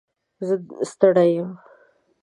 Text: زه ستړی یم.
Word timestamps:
زه 0.47 0.55
ستړی 0.89 1.29
یم. 1.37 1.51